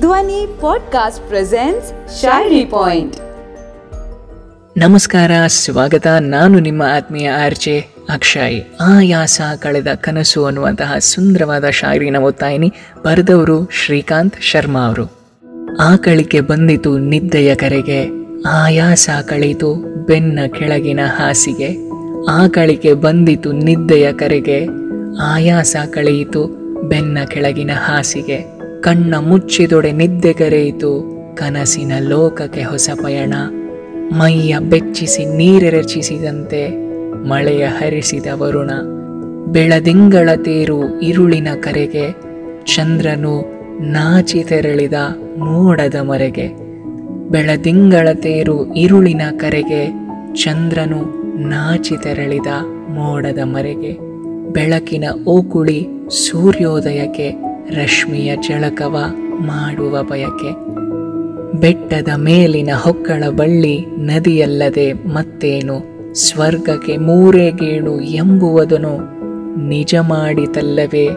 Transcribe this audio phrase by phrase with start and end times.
[0.00, 3.16] ಧ್ವನಿ podcast presence ಶಾಯರಿ point
[4.76, 6.06] ನಮಸ್ಕಾರ, ಸ್ವಾಗತ.
[6.06, 8.62] ನಾನು ನಿಮ್ಮ ಆತ್ಮೀಯ ಆರ್ಜೆ ಅಕ್ಷಯ್.
[8.80, 12.72] ಆಯಾಸ ಕಳೆದ ಕನಸು ಅನ್ನುವಂತಹ ಸುಂದರವಾದ ಶಾಯರಿನ ಒತ್ತಾಯಿನಿ
[13.04, 15.12] ಬರೆದವರು ಶ್ರೀಕಾಂತ್ ಶರ್ಮಾ ಅವರು.
[15.80, 18.08] ಆಕಳಿಕೆ ಬಂದಿತು ನಿದ್ದೆಯ ಕರೆಗೆ.
[18.48, 19.74] ಆಯಾಸ ಕಳೆಯಿತು
[20.06, 21.90] ಬೆನ್ನ ಕೆಳಗಿನ ಹಾಸಿಗೆ.
[22.30, 24.66] ಆಕಳಿಕೆ ಬಂದಿತು ನಿದ್ದೆಯ ಕರೆಗೆ.
[25.22, 26.46] ಆಯಾಸ ಕಳೆಯಿತು
[26.88, 28.53] ಬೆನ್ನ ಕೆಳಗಿನ ಹಾಸಿಗೆ.
[28.84, 33.34] ಕಣ್ಣ ಮುಚ್ಚಿದೊಡೆ ನಿದ್ದೆಗರೆಯಿತು ಕನಸಿನ ಲೋಕಕ್ಕೆ ಹೊಸ ಪಯಣ.
[34.12, 36.68] ಮೈಯ ಬೆಚ್ಚಿಸಿ ನೀರೆರಚಿಸಿದಂತೆ
[37.28, 38.70] ಮಳೆಯ ಹರಿಸಿದ ವರುಣ.
[39.52, 42.12] ಬೆಳದಿಂಗಳ ತೇರು ಇರುಳಿನ ಕರೆಗೆ.
[42.64, 43.40] ಚಂದ್ರನು
[43.80, 44.92] ನಾಚಿ ತೆರಳಿದ
[45.38, 46.48] ಮೋಡದ ಮರೆಗೆ.
[47.28, 49.92] ಬೆಳದಿಂಗಳ ತೇರು ಇರುಳಿನ ಕರೆಗೆ.
[50.34, 52.46] ಚಂದ್ರನು ನಾಚಿ ತೆರಳಿದ
[52.88, 53.92] ಮೋಡದ ಮರೆಗೆ.
[54.52, 57.43] ಬೆಳಕಿನ ಓಕುಳಿ ಸೂರ್ಯೋದಯಕ್ಕೆ.
[57.70, 58.98] ರಶ್ಮಿಯ ಚಳಕವ
[59.38, 60.74] ಮಾಡುವ ಬಯಕೆ.
[61.60, 65.94] ಬೆಟ್ಟದ ಮೇಲಿನ ಹೊಕ್ಕಳ ಬಳ್ಳಿ ನದಿಯಲ್ಲದೆ ಮತ್ತೇನು?
[66.14, 71.08] ಸ್ವರ್ಗಕ್ಕೆ ಮೂರೇಗೇಣು ಎಂಬುವುದನ್ನು ಎಂಬುವುದನು ನಿಜ ಮಾಡಿತಲ್ಲವೇ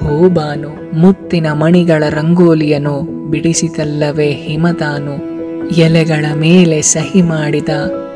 [0.00, 5.16] ಭೂಬಾನು ಮುತ್ತಿನ ಮಣಿಗಳ ರಂಗೋಲಿಯನು ಬಿಡಿಸಿತಲ್ಲವೇ ಹಿಮತಾನು
[5.68, 7.68] ಎಲೆಗಳ ಮೇಲೆ ಸಹಿ ಮಾಡಿದ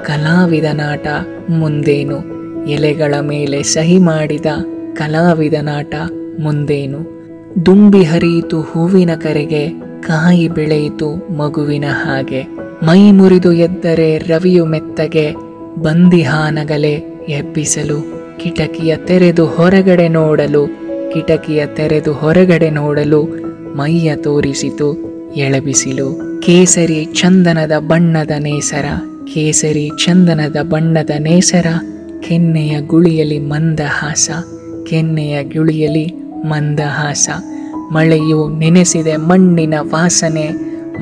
[0.03, 1.07] ಕಲಾವಿದನಾಟ
[1.51, 2.19] ಮುಂದೇನು?
[2.67, 4.47] ಎಲೆಗಳ ಮೇಲೆ ಸಹಿ ಮಾಡಿದ
[4.95, 5.95] ಕಲಾವಿದನಾಟ
[6.41, 7.20] ಮುಂದೇನು?
[7.67, 9.69] ದುಂಬಿ ಹರಿಯಿತು ಹೂವಿನ ಕರೆಗೆ,
[10.01, 12.43] ಕಾಯಿ ಬೆಳೆಯಿತು ಮಗುವಿನ ಹಾಗೆ.
[12.83, 15.35] ಮೈ ಮುರಿದು ಎದ್ದರೆ ರವಿಯು ಮೆತ್ತಗೆ
[15.83, 16.93] ಬಂದಿಹಾನಗಲೆ
[17.29, 20.67] ಎಬ್ಬಿಸಲು, ಕಿಟಕಿಯ ತೆರೆದು ಹೊರಗಡೆ ನೋಡಲು,
[21.13, 23.25] ಕಿಟಕಿಯ ತೆರೆದು ಹೊರಗಡೆ ನೋಡಲು
[23.77, 26.41] ಮೈಯ ತೋರಿಸಿತು ಎಳಬಿಸಿಲು.
[26.41, 28.85] ಕೇಸರಿ ಚಂದನದ ಬಣ್ಣದ ನೇಸರ,
[29.35, 31.67] ಕೇಸರಿ ಚಂದನದ ಬಣ್ಣದ ನೇಸರ,
[32.21, 34.31] ಕೆನ್ನೆಯ ಗುಳಿಯಲಿ ಮಂದಹಾಸ,
[34.87, 37.29] ಕೆನ್ನೆಯ ಗುಳಿಯಲಿ ಮಂದಹಾಸ.
[37.93, 40.51] ಮಳೆಯು ನೆನೆಸಿದೆ ಮಣ್ಣಿನ ವಾಸನೆ.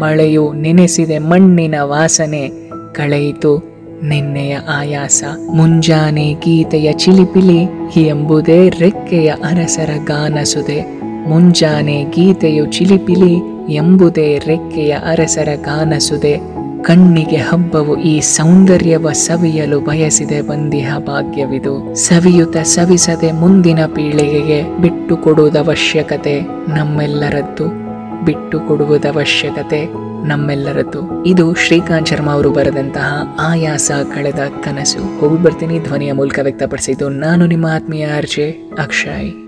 [0.01, 2.71] ಮಳೆಯು ನೆನೆಸಿದೆ ಮಣ್ಣಿನ ವಾಸನೆ.
[2.93, 3.59] ಕಳೆಯಿತು
[4.03, 5.25] ನಿನ್ನೆಯ ಆಯಾಸ.
[5.55, 7.69] ಮುಂಜಾನೆ ಗೀತೆಯ ಚಿಲಿಪಿಲಿ
[8.01, 11.01] ಎಂಬುದೇ ರೆಕ್ಕೆಯ ಅರಸರ ಗಾನಸುದೆ.
[11.29, 13.39] ಮುಂಜಾನೆ ಗೀತೆಯು ಚಿಲಿಪಿಲಿ
[13.75, 16.58] ಎಂಬುದೇ ರೆಕ್ಕೆಯ ಅರಸರ ಗಾನಸುದೆ.
[16.85, 21.95] ಕಣ್ಣಿಗೆ ಹಬ್ಬವು ಈ ಸೌಂದರ್ಯವ ಸವಿಯಲು ಬಯಸಿದೆ ಬಂದಿಹ ಭಾಗ್ಯವಿದು.
[21.95, 27.89] ಸವಿಯುತ ಸವಿಸದೆ ಮುಂದಿನ ಪೀಳಿಗೆಗೆ ಬಿಟ್ಟು ಕೊಡುವುದವಶ್ಯಕತೆ ನಮ್ಮೆಲ್ಲರದ್ದು
[28.25, 29.87] ಬಿಟ್ಟು ಕೊಡುವುದವಶ್ಯಕತೆ
[30.27, 31.25] ನಮ್ಮೆಲ್ಲರದ್ದು.
[31.25, 35.21] ಇದು ಶ್ರೀಕಾಂತ್ ಶರ್ಮಾ ಅವರು ಬರೆದಂತಹ ಆಯಾಸ ಕಳೆದ ಕನಸು.
[35.21, 38.51] ಹೋಗಿ ಬರ್ತೀನಿ ಧ್ವನಿಯ ಮೂಲಕ ವ್ಯಕ್ತಪಡಿಸಿದ್ದು ನಾನು ನಿಮ್ಮ ಆತ್ಮೀಯ ಆರ್ಜೆ
[38.83, 39.48] ಅಕ್ಷಯ್.